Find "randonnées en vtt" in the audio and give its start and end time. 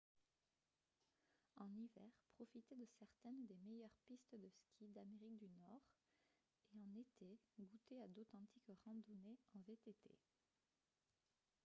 8.83-10.09